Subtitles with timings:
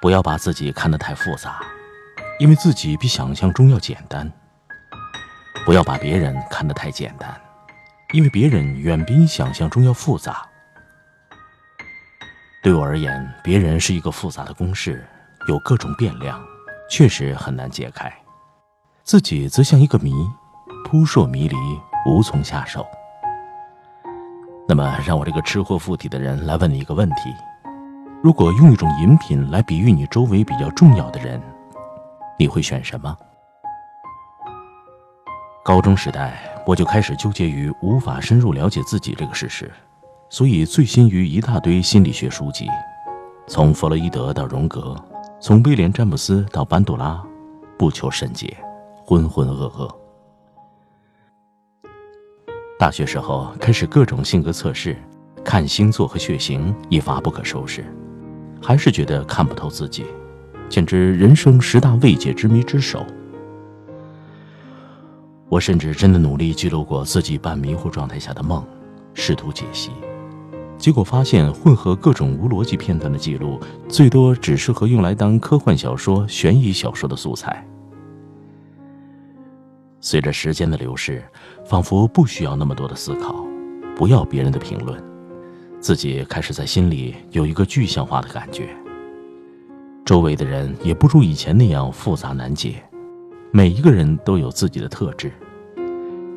[0.00, 1.60] 不要把自己看得太复杂，
[2.38, 4.30] 因为自己比想象中要简单。
[5.66, 7.38] 不要把别人看得太简单，
[8.12, 10.46] 因为别人远比你想象中要复杂。
[12.62, 15.06] 对我而言，别人是一个复杂的公式，
[15.46, 16.42] 有各种变量，
[16.88, 18.10] 确实很难解开。
[19.04, 20.12] 自己则像一个谜，
[20.84, 21.56] 扑朔迷离，
[22.06, 22.86] 无从下手。
[24.66, 27.34] 那么，让我这个吃货附体的人来问你一个问题。
[28.20, 31.40] 如果用一种饮品来比喻你周围比较重要的人，
[32.36, 33.16] 你会选什么？
[35.64, 39.70] 高中时代我就开始纠结于无法深入了解自己这个事实，
[40.30, 42.66] 所以醉心于一大堆心理学书籍，
[43.46, 44.96] 从弗洛伊德到荣格，
[45.40, 47.22] 从威廉詹姆斯到班杜拉，
[47.78, 48.56] 不求甚解，
[49.04, 49.88] 浑浑噩噩。
[52.80, 54.96] 大学时候开始各种性格测试，
[55.44, 57.86] 看星座和血型，一发不可收拾。
[58.60, 60.04] 还是觉得看不透自己，
[60.68, 63.04] 简直人生十大未解之谜之首。
[65.48, 68.62] 我甚至真的努力记录过自己半迷糊状态下的梦，
[69.14, 69.90] 试图解析，
[70.76, 73.58] 结果发现混合各种无逻辑片段的记录，
[73.88, 77.66] 最多只适合用来当科幻小说、悬疑小说的素材。
[80.00, 81.24] 随着时间的流逝，
[81.64, 83.44] 仿佛不需要那么多的思考，
[83.96, 85.07] 不要别人的评论。
[85.80, 88.68] 自己开始在心里有一个具象化的感觉。
[90.04, 92.82] 周围的人也不如以前那样复杂难解，
[93.52, 95.30] 每一个人都有自己的特质。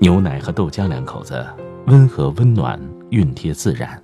[0.00, 1.44] 牛奶和豆浆两口子，
[1.86, 4.00] 温和温暖，熨贴自然。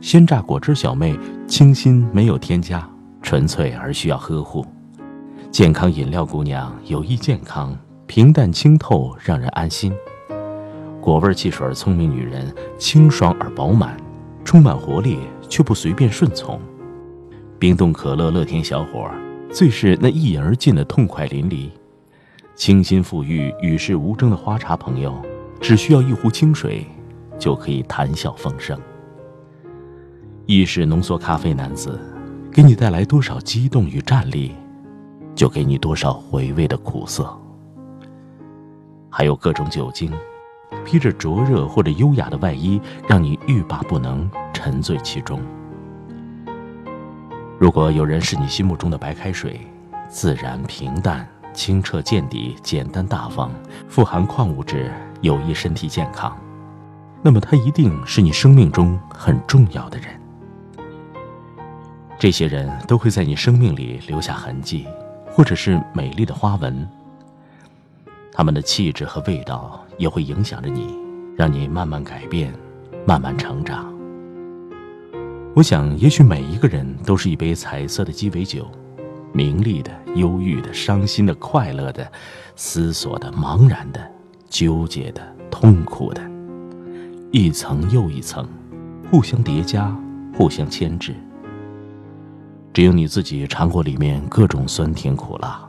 [0.00, 2.88] 鲜榨果汁小妹，清新没有添加，
[3.20, 4.64] 纯粹而需要呵护。
[5.50, 7.76] 健康饮料姑娘，有益健康，
[8.06, 9.92] 平淡清透，让人安心。
[11.00, 13.96] 果味汽水聪明女人，清爽而饱满。
[14.48, 16.58] 充满活力，却不随便顺从。
[17.58, 19.06] 冰冻可乐，乐天小伙，
[19.52, 21.68] 最是那一饮而尽的痛快淋漓。
[22.56, 25.14] 清新馥郁、与世无争的花茶朋友，
[25.60, 26.82] 只需要一壶清水，
[27.38, 28.80] 就可以谈笑风生。
[30.46, 32.00] 意式浓缩咖啡男子，
[32.50, 34.52] 给你带来多少激动与战栗，
[35.34, 37.38] 就给你多少回味的苦涩。
[39.10, 40.10] 还有各种酒精。
[40.84, 45.40] 披着灼热或者优雅的外衣，让你欲罢不能，沉醉其中。
[47.58, 49.60] 如果有人是你心目中的白开水，
[50.08, 53.50] 自然平淡、清澈见底、简单大方，
[53.88, 56.36] 富含矿物质，有益身体健康，
[57.22, 60.08] 那么他一定是你生命中很重要的人。
[62.18, 64.86] 这些人都会在你生命里留下痕迹，
[65.30, 66.88] 或者是美丽的花纹。
[68.32, 69.84] 他们的气质和味道。
[69.98, 70.96] 也会影响着你，
[71.36, 72.54] 让你慢慢改变，
[73.06, 73.92] 慢慢成长。
[75.54, 78.66] 我想，也许每一个人都是一杯彩色的鸡尾酒，
[79.32, 82.10] 名利的、忧郁的、伤心的、快乐的、
[82.54, 84.00] 思索的、茫然的、
[84.48, 85.20] 纠结的、
[85.50, 86.22] 痛苦的，
[87.32, 88.48] 一层又一层，
[89.10, 89.94] 互相叠加，
[90.34, 91.12] 互相牵制。
[92.72, 95.67] 只有你自己尝过里面各种酸甜苦辣。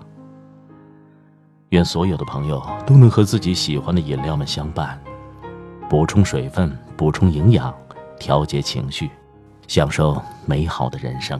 [1.69, 4.99] 愿所有的朋友都能和自己喜欢的饮料们相伴，
[5.87, 7.71] 补充水分，补充营养，
[8.19, 9.07] 调节情绪，
[9.67, 11.39] 享受美好的人生。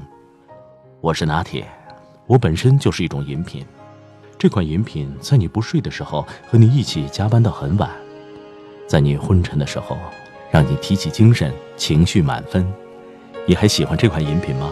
[1.01, 1.67] 我是拿铁，
[2.27, 3.65] 我本身就是一种饮品。
[4.37, 7.89] 这款饮品在你不睡的时候和你一起加班到很晚，
[8.87, 9.97] 在你昏沉的时候
[10.51, 12.71] 让你提起精神，情绪满分。
[13.47, 14.71] 你还喜欢这款饮品吗？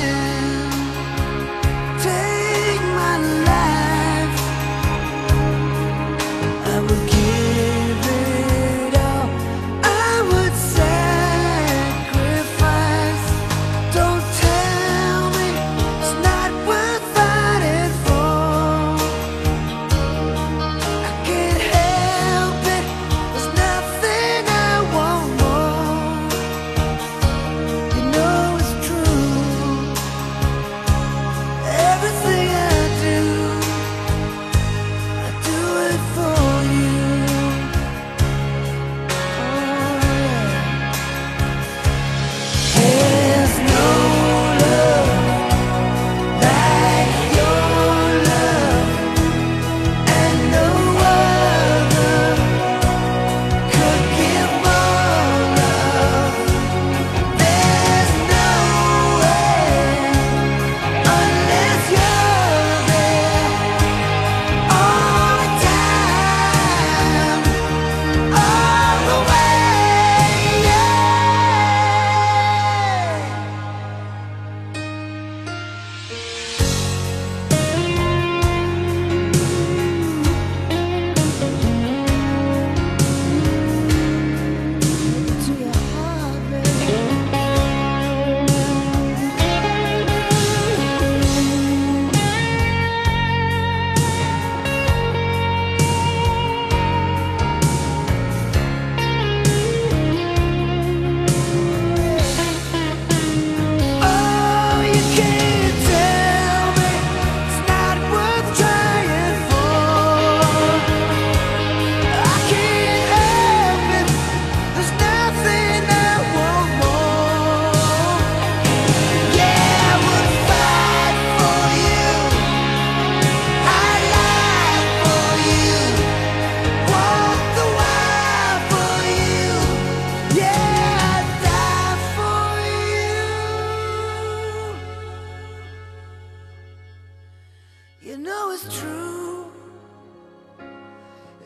[138.31, 139.51] know it's true.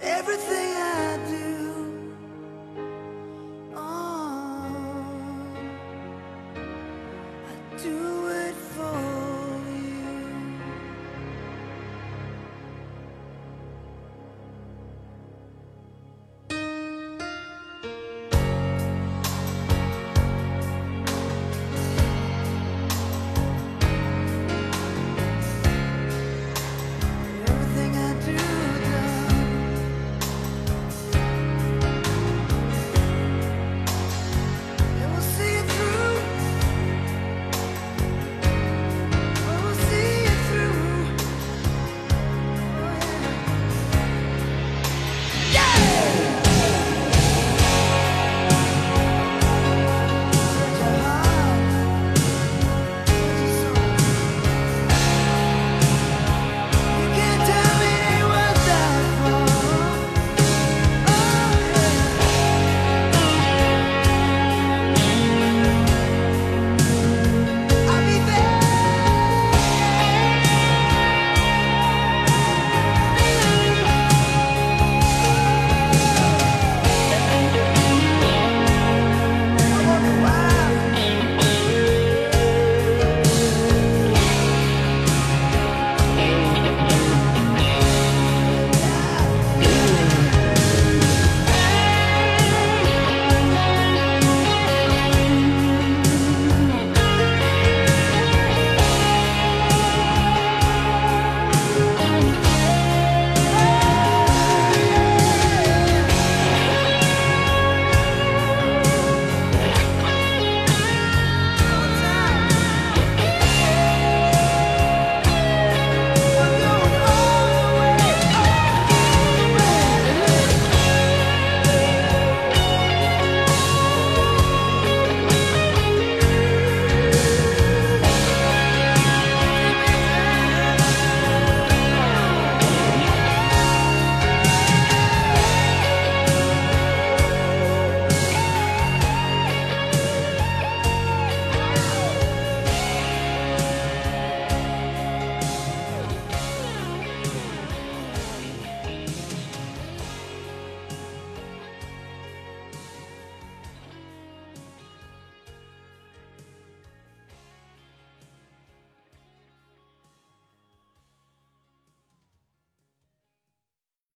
[0.02, 0.65] Everything.